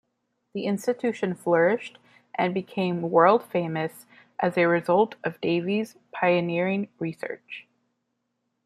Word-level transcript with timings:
The 0.55 0.65
institution 0.65 1.35
flourished 1.35 1.99
and 2.33 2.55
became 2.55 3.11
world-famous 3.11 4.07
as 4.39 4.57
a 4.57 4.65
result 4.65 5.13
of 5.23 5.39
Davy's 5.41 5.95
pioneering 6.11 6.87
research. 6.97 7.67